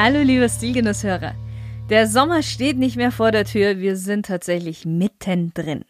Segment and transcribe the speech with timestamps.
[0.00, 1.34] Hallo liebe Stilgenusshörer.
[1.90, 5.84] Der Sommer steht nicht mehr vor der Tür, wir sind tatsächlich mittendrin.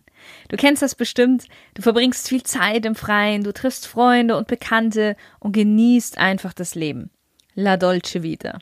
[0.48, 1.45] Du kennst das bestimmt,
[1.75, 6.75] du verbringst viel Zeit im Freien, du triffst Freunde und Bekannte und genießt einfach das
[6.75, 7.11] Leben.
[7.55, 8.61] La Dolce Vita.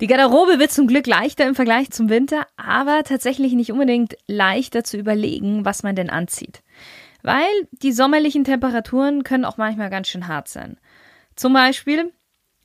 [0.00, 4.82] Die Garderobe wird zum Glück leichter im Vergleich zum Winter, aber tatsächlich nicht unbedingt leichter
[4.82, 6.62] zu überlegen, was man denn anzieht.
[7.22, 10.78] Weil die sommerlichen Temperaturen können auch manchmal ganz schön hart sein.
[11.36, 12.12] Zum Beispiel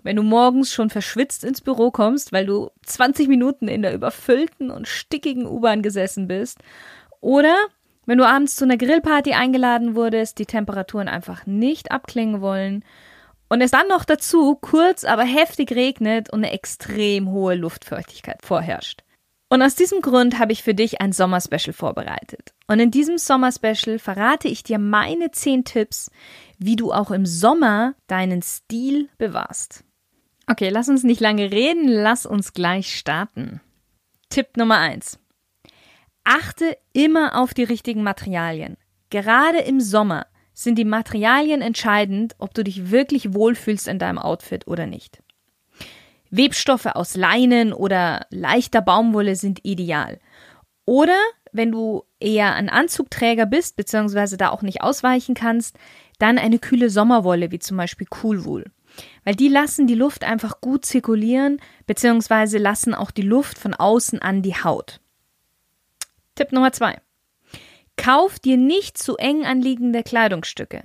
[0.03, 4.69] wenn du morgens schon verschwitzt ins Büro kommst, weil du 20 Minuten in der überfüllten
[4.69, 6.59] und stickigen U-Bahn gesessen bist.
[7.21, 7.55] Oder
[8.05, 12.83] wenn du abends zu einer Grillparty eingeladen wurdest, die Temperaturen einfach nicht abklingen wollen
[13.49, 19.03] und es dann noch dazu kurz, aber heftig regnet und eine extrem hohe Luftfeuchtigkeit vorherrscht.
[19.53, 22.55] Und aus diesem Grund habe ich für dich ein Sommerspecial vorbereitet.
[22.65, 26.09] Und in diesem Sommerspecial verrate ich dir meine 10 Tipps,
[26.57, 29.83] wie du auch im Sommer deinen Stil bewahrst.
[30.47, 33.61] Okay, lass uns nicht lange reden, lass uns gleich starten.
[34.29, 35.19] Tipp Nummer eins:
[36.23, 38.77] Achte immer auf die richtigen Materialien.
[39.09, 44.67] Gerade im Sommer sind die Materialien entscheidend, ob du dich wirklich wohlfühlst in deinem Outfit
[44.67, 45.21] oder nicht.
[46.29, 50.19] Webstoffe aus Leinen oder leichter Baumwolle sind ideal.
[50.85, 51.17] Oder
[51.51, 55.77] wenn du eher ein Anzugträger bist, beziehungsweise da auch nicht ausweichen kannst,
[56.19, 58.65] dann eine kühle Sommerwolle, wie zum Beispiel Coolwool.
[59.23, 64.21] Weil die lassen die Luft einfach gut zirkulieren, beziehungsweise lassen auch die Luft von außen
[64.21, 64.99] an die Haut.
[66.35, 66.99] Tipp Nummer zwei.
[67.95, 70.83] Kauf dir nicht zu eng anliegende Kleidungsstücke,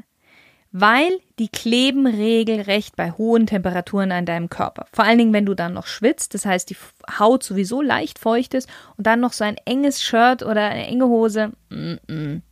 [0.72, 4.86] weil die kleben regelrecht bei hohen Temperaturen an deinem Körper.
[4.92, 6.76] Vor allen Dingen, wenn du dann noch schwitzt, das heißt, die
[7.18, 11.06] Haut sowieso leicht feucht ist und dann noch so ein enges Shirt oder eine enge
[11.06, 11.52] Hose.
[11.70, 12.42] Mm -mm.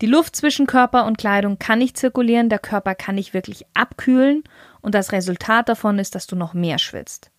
[0.00, 4.44] Die Luft zwischen Körper und Kleidung kann nicht zirkulieren, der Körper kann nicht wirklich abkühlen
[4.80, 7.30] und das Resultat davon ist, dass du noch mehr schwitzt.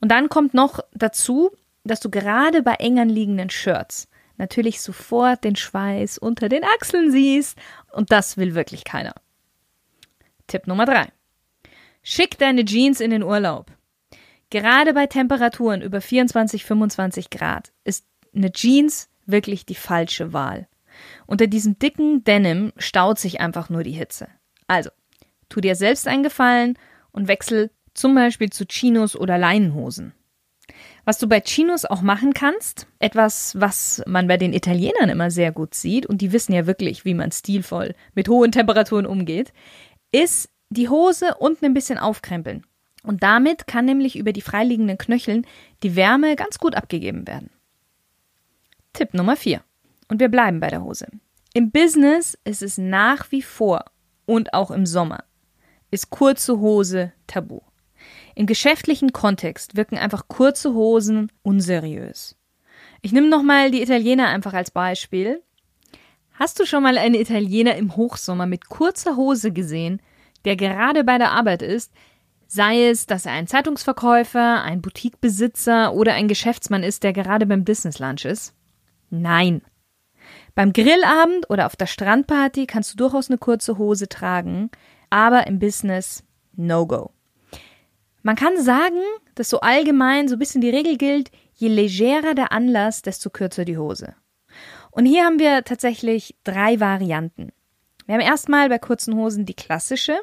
[0.00, 1.50] Und dann kommt noch dazu,
[1.84, 7.58] dass du gerade bei eng anliegenden Shirts natürlich sofort den Schweiß unter den Achseln siehst
[7.92, 9.14] und das will wirklich keiner.
[10.46, 11.08] Tipp Nummer drei:
[12.02, 13.70] Schick deine Jeans in den Urlaub.
[14.50, 20.68] Gerade bei Temperaturen über 24, 25 Grad ist eine Jeans wirklich die falsche Wahl.
[21.26, 24.28] Unter diesem dicken Denim staut sich einfach nur die Hitze.
[24.66, 24.90] Also,
[25.48, 26.78] Tu dir selbst einen Gefallen
[27.10, 30.12] und wechsel zum Beispiel zu Chinos oder Leinenhosen.
[31.04, 35.52] Was du bei Chinos auch machen kannst, etwas, was man bei den Italienern immer sehr
[35.52, 39.52] gut sieht, und die wissen ja wirklich, wie man stilvoll mit hohen Temperaturen umgeht,
[40.12, 42.64] ist die Hose unten ein bisschen aufkrempeln.
[43.02, 45.46] Und damit kann nämlich über die freiliegenden Knöcheln
[45.82, 47.50] die Wärme ganz gut abgegeben werden.
[48.92, 49.62] Tipp Nummer 4.
[50.08, 51.06] Und wir bleiben bei der Hose.
[51.54, 53.84] Im Business ist es nach wie vor
[54.26, 55.24] und auch im Sommer
[55.90, 57.60] ist kurze Hose tabu.
[58.34, 62.36] Im geschäftlichen Kontext wirken einfach kurze Hosen unseriös.
[63.02, 65.42] Ich nehme nochmal die Italiener einfach als Beispiel.
[66.34, 70.00] Hast du schon mal einen Italiener im Hochsommer mit kurzer Hose gesehen,
[70.44, 71.92] der gerade bei der Arbeit ist,
[72.46, 77.64] sei es, dass er ein Zeitungsverkäufer, ein Boutiquebesitzer oder ein Geschäftsmann ist, der gerade beim
[77.64, 78.54] Business Lunch ist?
[79.10, 79.62] Nein.
[80.54, 84.70] Beim Grillabend oder auf der Strandparty kannst du durchaus eine kurze Hose tragen,
[85.10, 86.24] aber im Business
[86.56, 87.10] No-Go.
[88.22, 89.00] Man kann sagen,
[89.34, 93.64] dass so allgemein so ein bisschen die Regel gilt, je legerer der Anlass, desto kürzer
[93.64, 94.14] die Hose.
[94.90, 97.52] Und hier haben wir tatsächlich drei Varianten.
[98.06, 100.18] Wir haben erstmal bei kurzen Hosen die klassische,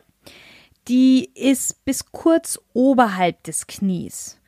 [0.87, 4.39] die ist bis kurz oberhalb des Knies.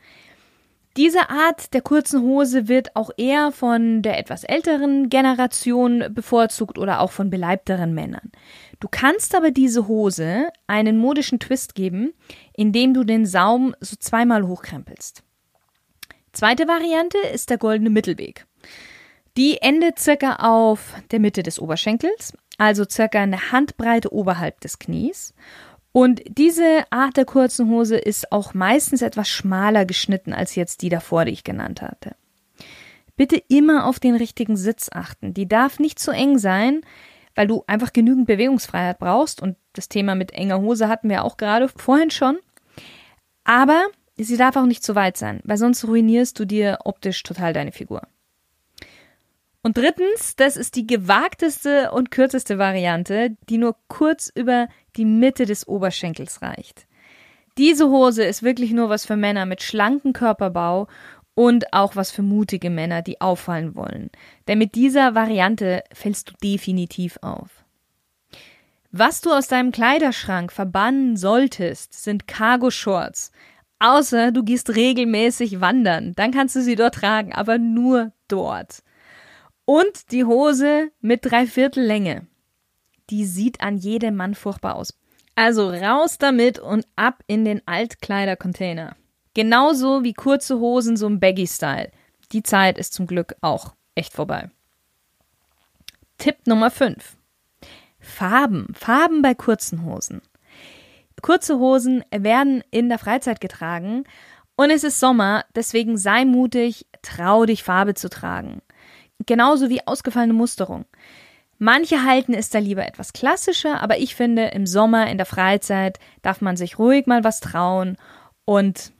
[0.97, 7.01] Diese Art der kurzen Hose wird auch eher von der etwas älteren Generation bevorzugt oder
[7.01, 8.31] auch von beleibteren Männern.
[8.79, 12.13] Du kannst aber diese Hose einen modischen Twist geben,
[12.53, 15.21] indem du den Saum so zweimal hochkrempelst.
[16.33, 18.47] Zweite Variante ist der goldene Mittelweg.
[19.37, 25.35] Die endet circa auf der Mitte des Oberschenkels, also circa eine Handbreite oberhalb des Knies
[25.97, 30.89] und diese Art der kurzen Hose ist auch meistens etwas schmaler geschnitten als jetzt die
[30.89, 32.15] davor, die ich genannt hatte.
[33.15, 35.33] Bitte immer auf den richtigen Sitz achten.
[35.33, 36.81] Die darf nicht zu eng sein,
[37.33, 39.41] weil du einfach genügend Bewegungsfreiheit brauchst.
[39.41, 42.37] Und das Thema mit enger Hose hatten wir auch gerade vorhin schon.
[43.43, 47.53] Aber sie darf auch nicht zu weit sein, weil sonst ruinierst du dir optisch total
[47.53, 48.03] deine Figur.
[49.67, 55.45] Und drittens, das ist die gewagteste und kürzeste Variante, die nur kurz über die Mitte
[55.45, 56.87] des Oberschenkels reicht.
[57.57, 60.87] Diese Hose ist wirklich nur was für Männer mit schlankem Körperbau
[61.33, 64.09] und auch was für mutige Männer, die auffallen wollen.
[64.47, 67.65] Denn mit dieser Variante fällst du definitiv auf.
[68.93, 73.33] Was du aus deinem Kleiderschrank verbannen solltest, sind Cargo-Shorts.
[73.79, 78.81] Außer du gehst regelmäßig wandern, dann kannst du sie dort tragen, aber nur dort.
[79.69, 82.25] Und die Hose mit Dreiviertel Länge.
[83.09, 84.97] Die sieht an jedem Mann furchtbar aus.
[85.35, 88.95] Also raus damit und ab in den Altkleidercontainer.
[89.33, 91.91] Genauso wie kurze Hosen so im Baggy-Style.
[92.31, 94.49] Die Zeit ist zum Glück auch echt vorbei.
[96.17, 97.17] Tipp Nummer 5.
[97.99, 98.73] Farben.
[98.73, 100.21] Farben bei kurzen Hosen.
[101.21, 104.05] Kurze Hosen werden in der Freizeit getragen
[104.55, 108.61] und es ist Sommer, deswegen sei mutig, trau dich Farbe zu tragen.
[109.27, 110.85] Genauso wie ausgefallene Musterung.
[111.59, 115.99] Manche halten es da lieber etwas klassischer, aber ich finde, im Sommer, in der Freizeit,
[116.21, 117.97] darf man sich ruhig mal was trauen
[118.45, 118.91] und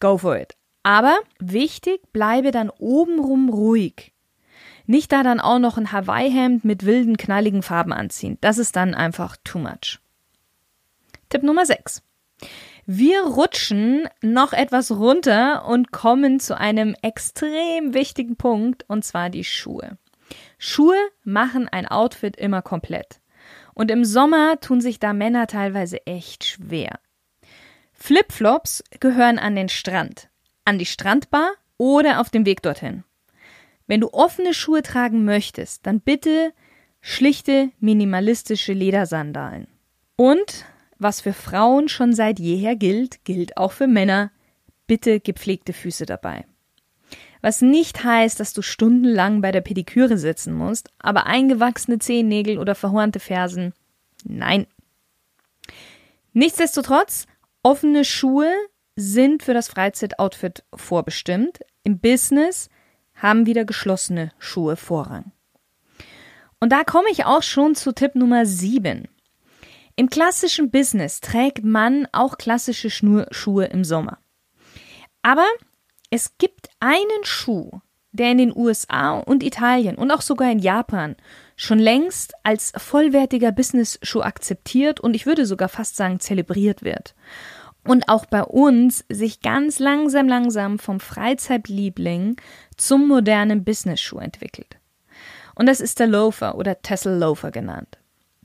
[0.00, 0.56] go for it.
[0.82, 4.12] Aber wichtig, bleibe dann obenrum ruhig.
[4.86, 8.38] Nicht da dann auch noch ein Hawaii-Hemd mit wilden, knalligen Farben anziehen.
[8.40, 10.00] Das ist dann einfach too much.
[11.28, 12.02] Tipp Nummer 6.
[12.92, 19.44] Wir rutschen noch etwas runter und kommen zu einem extrem wichtigen Punkt, und zwar die
[19.44, 19.96] Schuhe.
[20.58, 23.20] Schuhe machen ein Outfit immer komplett.
[23.74, 26.98] Und im Sommer tun sich da Männer teilweise echt schwer.
[27.92, 30.28] Flipflops gehören an den Strand,
[30.64, 33.04] an die Strandbar oder auf dem Weg dorthin.
[33.86, 36.52] Wenn du offene Schuhe tragen möchtest, dann bitte
[37.00, 39.68] schlichte, minimalistische Ledersandalen.
[40.16, 40.64] Und
[41.02, 44.30] was für Frauen schon seit jeher gilt, gilt auch für Männer.
[44.86, 46.44] Bitte gepflegte Füße dabei.
[47.42, 52.74] Was nicht heißt, dass du stundenlang bei der Pediküre sitzen musst, aber eingewachsene Zehennägel oder
[52.74, 53.72] verhornte Fersen,
[54.24, 54.66] nein.
[56.32, 57.26] Nichtsdestotrotz,
[57.62, 58.52] offene Schuhe
[58.94, 61.60] sind für das Freizeitoutfit vorbestimmt.
[61.82, 62.68] Im Business
[63.14, 65.32] haben wieder geschlossene Schuhe Vorrang.
[66.60, 69.08] Und da komme ich auch schon zu Tipp Nummer 7.
[69.96, 74.18] Im klassischen Business trägt man auch klassische Schuhe im Sommer.
[75.22, 75.46] Aber
[76.10, 77.80] es gibt einen Schuh,
[78.12, 81.16] der in den USA und Italien und auch sogar in Japan
[81.56, 87.14] schon längst als vollwertiger Business-Schuh akzeptiert und ich würde sogar fast sagen zelebriert wird.
[87.86, 92.36] Und auch bei uns sich ganz langsam, langsam vom Freizeitliebling
[92.76, 94.78] zum modernen Business-Schuh entwickelt.
[95.54, 97.99] Und das ist der Loafer oder Tessel Loafer genannt.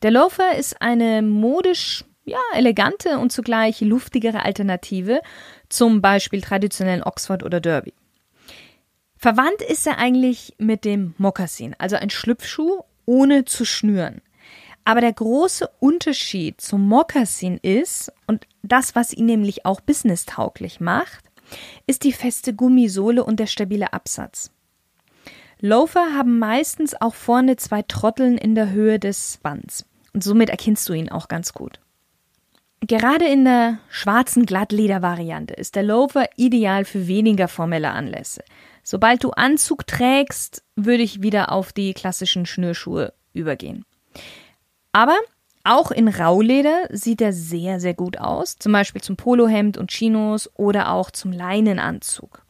[0.05, 5.19] Der Loafer ist eine modisch ja, elegante und zugleich luftigere Alternative
[5.67, 7.91] zum Beispiel traditionellen Oxford oder Derby.
[9.17, 14.21] Verwandt ist er eigentlich mit dem Mokassin, also ein Schlüpfschuh ohne zu schnüren.
[14.83, 21.25] Aber der große Unterschied zum Mokassin ist, und das, was ihn nämlich auch businesstauglich macht,
[21.87, 24.51] ist die feste Gummisohle und der stabile Absatz.
[25.61, 29.87] Loafer haben meistens auch vorne zwei Trotteln in der Höhe des Bands.
[30.15, 31.81] Und somit erkennst du ihn auch ganz gut.
[32.79, 38.41] Gerade in der schwarzen Glattleder-Variante ist der Loafer ideal für weniger formelle Anlässe.
[38.81, 43.83] Sobald du Anzug trägst, würde ich wieder auf die klassischen Schnürschuhe übergehen.
[44.93, 45.17] Aber
[45.65, 50.49] auch in Rauleder sieht er sehr, sehr gut aus, zum Beispiel zum Polohemd und Chinos
[50.55, 52.44] oder auch zum Leinenanzug.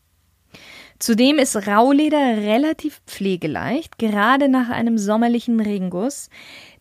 [0.99, 6.29] Zudem ist Rauleder relativ pflegeleicht, gerade nach einem sommerlichen Regenguss,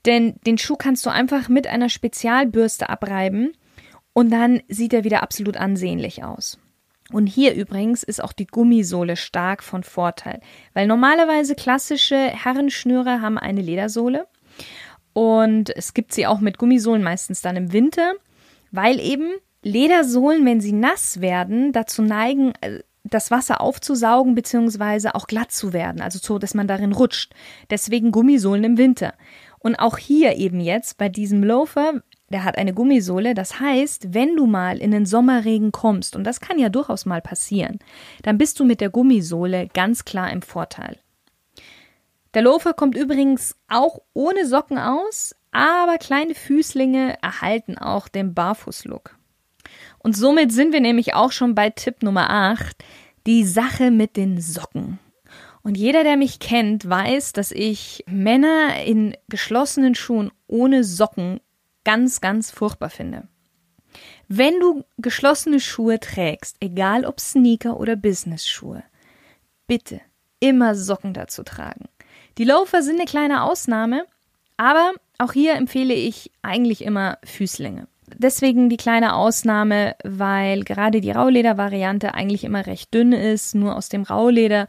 [0.07, 3.53] denn den Schuh kannst du einfach mit einer Spezialbürste abreiben
[4.13, 6.59] und dann sieht er wieder absolut ansehnlich aus.
[7.13, 10.41] Und hier übrigens ist auch die Gummisohle stark von Vorteil,
[10.73, 14.27] weil normalerweise klassische Herrenschnüre haben eine Ledersohle
[15.13, 18.13] und es gibt sie auch mit Gummisohlen meistens dann im Winter,
[18.71, 19.29] weil eben
[19.63, 25.11] Ledersohlen, wenn sie nass werden, dazu neigen, äh, das Wasser aufzusaugen bzw.
[25.11, 27.33] auch glatt zu werden, also so, dass man darin rutscht.
[27.71, 29.15] Deswegen Gummisohlen im Winter.
[29.59, 34.37] Und auch hier eben jetzt bei diesem Loafer, der hat eine Gummisohle, das heißt, wenn
[34.37, 37.79] du mal in den Sommerregen kommst, und das kann ja durchaus mal passieren,
[38.23, 40.99] dann bist du mit der Gummisohle ganz klar im Vorteil.
[42.35, 49.17] Der Loafer kommt übrigens auch ohne Socken aus, aber kleine Füßlinge erhalten auch den Barfußlook.
[50.05, 52.77] Und somit sind wir nämlich auch schon bei Tipp Nummer 8,
[53.27, 54.99] die Sache mit den Socken.
[55.63, 61.41] Und jeder, der mich kennt, weiß, dass ich Männer in geschlossenen Schuhen ohne Socken
[61.85, 63.29] ganz, ganz furchtbar finde.
[64.29, 68.83] Wenn du geschlossene Schuhe trägst, egal ob Sneaker oder Business-Schuhe,
[69.67, 70.03] bitte
[70.39, 71.87] immer Socken dazu tragen.
[72.37, 74.05] Die Loafer sind eine kleine Ausnahme,
[74.59, 77.89] aber auch hier empfehle ich eigentlich immer Füßlinge.
[78.17, 83.89] Deswegen die kleine Ausnahme, weil gerade die Rauleder-Variante eigentlich immer recht dünn ist, nur aus
[83.89, 84.69] dem Rauleder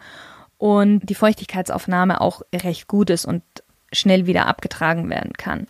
[0.58, 3.44] und die Feuchtigkeitsaufnahme auch recht gut ist und
[3.92, 5.68] schnell wieder abgetragen werden kann.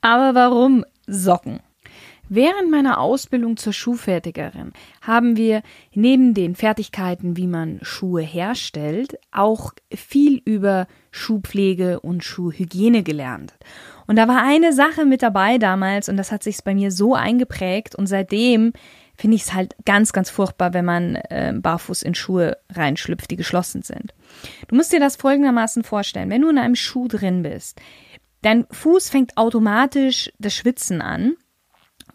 [0.00, 1.60] Aber warum Socken?
[2.36, 5.62] Während meiner Ausbildung zur Schuhfertigerin haben wir
[5.92, 13.54] neben den Fertigkeiten, wie man Schuhe herstellt, auch viel über Schuhpflege und Schuhhygiene gelernt.
[14.08, 17.14] Und da war eine Sache mit dabei damals und das hat sich bei mir so
[17.14, 18.72] eingeprägt und seitdem
[19.14, 23.36] finde ich es halt ganz, ganz furchtbar, wenn man äh, barfuß in Schuhe reinschlüpft, die
[23.36, 24.12] geschlossen sind.
[24.66, 26.30] Du musst dir das folgendermaßen vorstellen.
[26.30, 27.80] Wenn du in einem Schuh drin bist,
[28.42, 31.36] dein Fuß fängt automatisch das Schwitzen an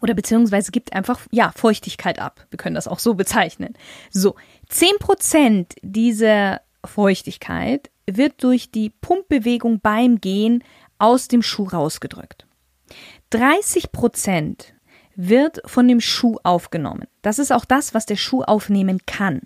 [0.00, 2.46] oder beziehungsweise gibt einfach, ja, Feuchtigkeit ab.
[2.50, 3.74] Wir können das auch so bezeichnen.
[4.10, 4.36] So,
[4.68, 10.64] zehn Prozent dieser Feuchtigkeit wird durch die Pumpbewegung beim Gehen
[10.98, 12.46] aus dem Schuh rausgedrückt.
[13.30, 14.74] 30 Prozent
[15.14, 17.06] wird von dem Schuh aufgenommen.
[17.22, 19.42] Das ist auch das, was der Schuh aufnehmen kann.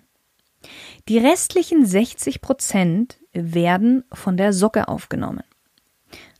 [1.07, 5.43] Die restlichen 60 Prozent werden von der Socke aufgenommen.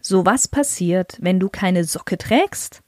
[0.02, 2.82] So was passiert, wenn du keine Socke trägst?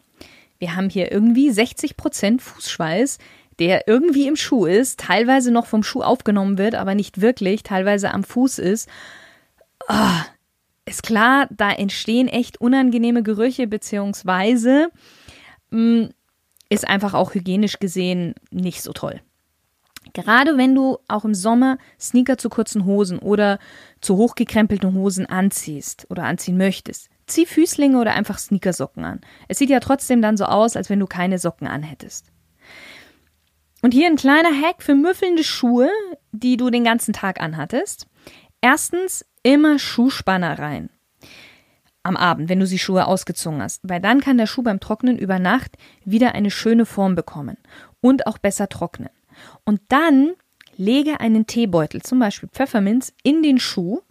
[0.59, 3.17] Wir haben hier irgendwie 60 Prozent Fußschweiß,
[3.59, 8.11] der irgendwie im Schuh ist, teilweise noch vom Schuh aufgenommen wird, aber nicht wirklich, teilweise
[8.13, 8.87] am Fuß ist.
[9.87, 10.21] Oh,
[10.85, 14.89] ist klar, da entstehen echt unangenehme Gerüche, beziehungsweise
[15.71, 16.09] mh, mm,
[16.69, 19.21] ist einfach auch hygienisch gesehen nicht so toll.
[20.13, 23.59] Gerade wenn du auch im Sommer Sneaker zu kurzen Hosen oder
[24.01, 29.21] zu hochgekrempelten Hosen anziehst oder anziehen möchtest, zieh Füßlinge oder einfach Sneakersocken an.
[29.47, 32.31] Es sieht ja trotzdem dann so aus, als wenn du keine Socken anhättest.
[33.81, 35.89] Und hier ein kleiner Hack für müffelnde Schuhe,
[36.31, 38.07] die du den ganzen Tag anhattest.
[38.61, 40.89] Erstens immer Schuhspanner rein.
[42.01, 45.17] Am Abend, wenn du die Schuhe ausgezogen hast, weil dann kann der Schuh beim Trocknen
[45.17, 47.57] über Nacht wieder eine schöne Form bekommen
[48.01, 49.09] und auch besser trocknen.
[49.65, 50.31] Und dann
[50.77, 54.01] lege einen Teebeutel, zum Beispiel Pfefferminz, in den Schuh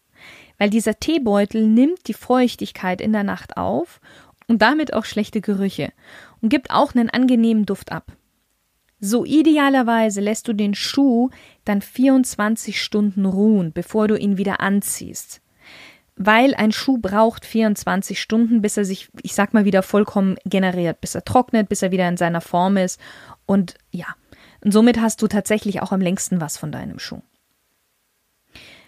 [0.59, 4.01] weil dieser Teebeutel nimmt die Feuchtigkeit in der Nacht auf
[4.49, 5.93] und damit auch schlechte Gerüche
[6.41, 8.13] und gibt auch einen angenehmen Duft ab.
[8.99, 11.31] So idealerweise lässt du den Schuh
[11.65, 15.43] dann 24 Stunden ruhen, bevor du ihn wieder anziehst.
[16.17, 21.03] Weil ein Schuh braucht 24 Stunden, bis er sich, ich sag mal, wieder vollkommen generiert,
[21.03, 22.99] bis er trocknet, bis er wieder in seiner Form ist.
[23.45, 24.07] Und ja,
[24.65, 27.21] und somit hast du tatsächlich auch am längsten was von deinem Schuh.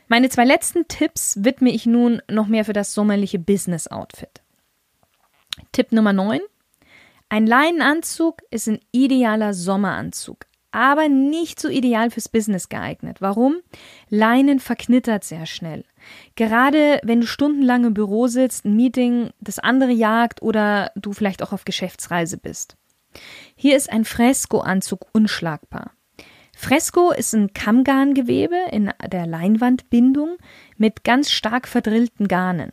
[0.08, 4.40] Meine zwei letzten Tipps widme ich nun noch mehr für das sommerliche Business-Outfit.
[5.72, 6.40] Tipp Nummer 9.
[7.28, 13.20] Ein Leinenanzug ist ein idealer Sommeranzug, aber nicht so ideal fürs Business geeignet.
[13.20, 13.56] Warum?
[14.08, 15.84] Leinen verknittert sehr schnell.
[16.36, 21.42] Gerade wenn du stundenlang im Büro sitzt, ein Meeting das andere jagt oder du vielleicht
[21.42, 22.78] auch auf Geschäftsreise bist.
[23.56, 25.92] Hier ist ein Fresco-Anzug unschlagbar.
[26.60, 30.38] Fresco ist ein Kammgarngewebe in der Leinwandbindung
[30.76, 32.72] mit ganz stark verdrillten Garnen.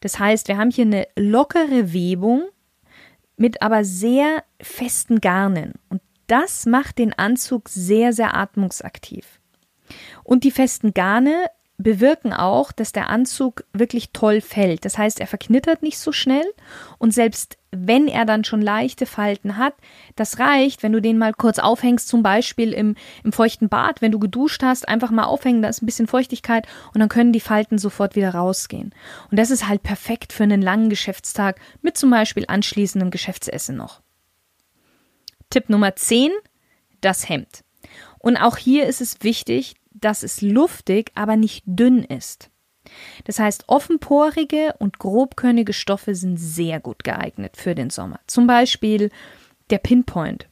[0.00, 2.44] Das heißt, wir haben hier eine lockere Webung
[3.38, 5.72] mit aber sehr festen Garnen.
[5.88, 9.40] Und das macht den Anzug sehr, sehr atmungsaktiv.
[10.22, 11.46] Und die festen Garne
[11.78, 14.84] bewirken auch, dass der Anzug wirklich toll fällt.
[14.84, 16.44] Das heißt, er verknittert nicht so schnell
[16.98, 19.74] und selbst wenn er dann schon leichte Falten hat,
[20.16, 24.10] das reicht, wenn du den mal kurz aufhängst, zum Beispiel im, im feuchten Bad, wenn
[24.10, 27.40] du geduscht hast, einfach mal aufhängen, da ist ein bisschen Feuchtigkeit und dann können die
[27.40, 28.94] Falten sofort wieder rausgehen.
[29.30, 34.00] Und das ist halt perfekt für einen langen Geschäftstag mit zum Beispiel anschließendem Geschäftsessen noch.
[35.50, 36.32] Tipp Nummer 10,
[37.00, 37.62] das Hemd.
[38.18, 42.50] Und auch hier ist es wichtig, dass es luftig, aber nicht dünn ist.
[43.24, 48.20] Das heißt, offenporige und grobkörnige Stoffe sind sehr gut geeignet für den Sommer.
[48.26, 49.10] Zum Beispiel
[49.70, 50.48] der Pinpoint.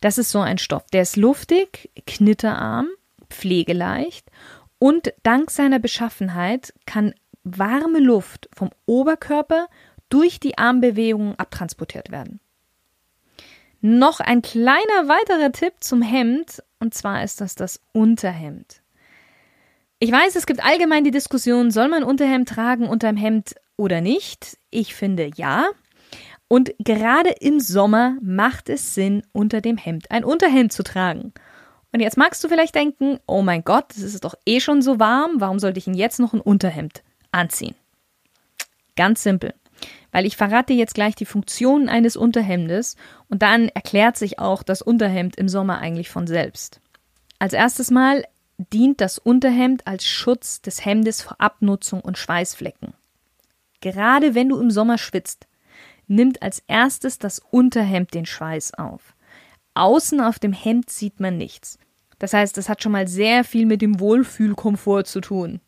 [0.00, 0.84] Das ist so ein Stoff.
[0.92, 2.88] Der ist luftig, knitterarm,
[3.30, 4.30] pflegeleicht
[4.78, 7.14] und dank seiner Beschaffenheit kann
[7.44, 9.68] warme Luft vom Oberkörper
[10.08, 12.40] durch die Armbewegungen abtransportiert werden.
[13.80, 18.82] Noch ein kleiner weiterer Tipp zum Hemd, und zwar ist das das Unterhemd.
[20.00, 24.56] Ich weiß, es gibt allgemein die Diskussion, soll man Unterhemd tragen unterm Hemd oder nicht?
[24.70, 25.66] Ich finde ja.
[26.46, 31.32] Und gerade im Sommer macht es Sinn, unter dem Hemd ein Unterhemd zu tragen.
[31.92, 34.98] Und jetzt magst du vielleicht denken, oh mein Gott, es ist doch eh schon so
[34.98, 37.74] warm, warum sollte ich denn jetzt noch ein Unterhemd anziehen?
[38.96, 39.54] Ganz simpel.
[40.12, 42.96] Weil ich verrate jetzt gleich die Funktionen eines Unterhemdes
[43.28, 46.80] und dann erklärt sich auch das Unterhemd im Sommer eigentlich von selbst.
[47.38, 48.24] Als erstes Mal
[48.72, 52.94] dient das Unterhemd als Schutz des Hemdes vor Abnutzung und Schweißflecken.
[53.80, 55.46] Gerade wenn du im Sommer schwitzt,
[56.08, 59.14] nimmt als erstes das Unterhemd den Schweiß auf.
[59.74, 61.78] Außen auf dem Hemd sieht man nichts.
[62.18, 65.60] Das heißt, das hat schon mal sehr viel mit dem Wohlfühlkomfort zu tun.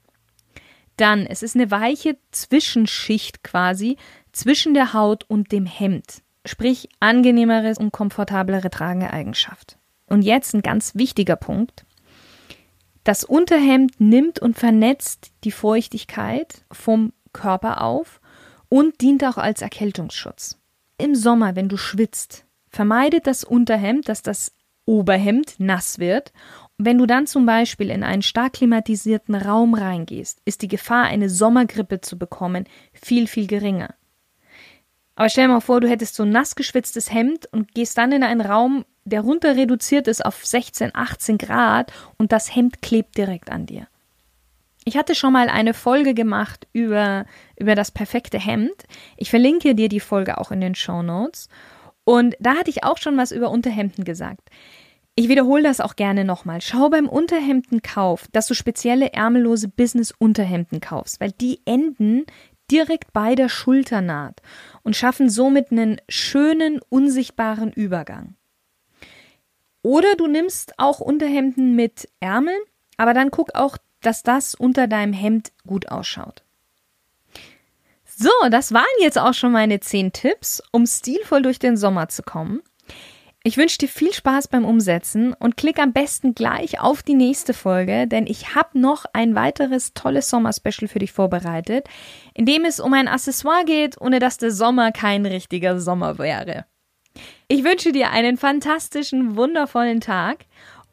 [0.96, 3.96] Dann, es ist eine weiche Zwischenschicht quasi
[4.32, 6.22] zwischen der Haut und dem Hemd.
[6.46, 9.78] Sprich, angenehmere und komfortablere Trageeigenschaft.
[10.06, 11.84] Und jetzt ein ganz wichtiger Punkt.
[13.04, 18.20] Das Unterhemd nimmt und vernetzt die Feuchtigkeit vom Körper auf
[18.68, 20.58] und dient auch als Erkältungsschutz.
[20.98, 24.52] Im Sommer, wenn du schwitzt, vermeidet das Unterhemd, dass das
[24.84, 26.32] Oberhemd nass wird.
[26.76, 31.28] Wenn du dann zum Beispiel in einen stark klimatisierten Raum reingehst, ist die Gefahr, eine
[31.28, 33.94] Sommergrippe zu bekommen, viel, viel geringer.
[35.20, 38.10] Aber stell dir mal vor, du hättest so ein nass geschwitztes Hemd und gehst dann
[38.10, 43.18] in einen Raum, der runter reduziert ist auf 16, 18 Grad und das Hemd klebt
[43.18, 43.86] direkt an dir.
[44.86, 47.26] Ich hatte schon mal eine Folge gemacht über,
[47.58, 48.72] über das perfekte Hemd.
[49.18, 51.50] Ich verlinke dir die Folge auch in den Show Notes.
[52.04, 54.48] Und da hatte ich auch schon was über Unterhemden gesagt.
[55.16, 56.62] Ich wiederhole das auch gerne nochmal.
[56.62, 62.24] Schau beim Unterhemdenkauf, dass du spezielle ärmellose Business-Unterhemden kaufst, weil die enden
[62.70, 64.40] direkt bei der Schulternaht
[64.82, 68.36] und schaffen somit einen schönen, unsichtbaren Übergang.
[69.82, 72.60] Oder du nimmst auch Unterhemden mit Ärmeln,
[72.96, 76.42] aber dann guck auch, dass das unter deinem Hemd gut ausschaut.
[78.04, 82.22] So, das waren jetzt auch schon meine zehn Tipps, um stilvoll durch den Sommer zu
[82.22, 82.60] kommen.
[83.42, 87.54] Ich wünsche dir viel Spaß beim Umsetzen und klick am besten gleich auf die nächste
[87.54, 91.88] Folge, denn ich habe noch ein weiteres tolles Sommerspecial für dich vorbereitet,
[92.34, 96.66] in dem es um ein Accessoire geht, ohne dass der Sommer kein richtiger Sommer wäre.
[97.48, 100.44] Ich wünsche dir einen fantastischen, wundervollen Tag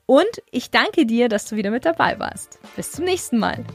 [0.06, 2.60] und ich danke dir, dass du wieder mit dabei warst.
[2.78, 3.66] Bis zum nächsten Mal.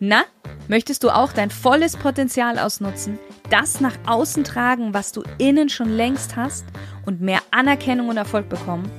[0.00, 0.24] Na,
[0.68, 3.18] möchtest du auch dein volles Potenzial ausnutzen,
[3.50, 6.64] das nach außen tragen, was du innen schon längst hast
[7.04, 8.90] und mehr Anerkennung und Erfolg bekommen?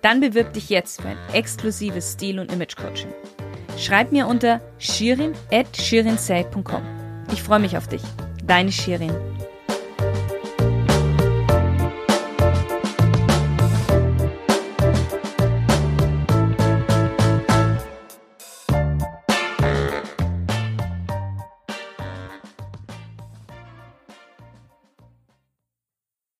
[0.00, 3.12] Dann bewirb dich jetzt für ein exklusives Stil- und Image-Coaching.
[3.78, 6.82] Schreib mir unter shirin.shirinsay.com.
[7.32, 8.02] Ich freue mich auf dich.
[8.44, 9.31] Deine Shirin.